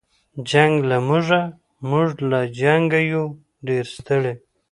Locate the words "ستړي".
3.95-4.33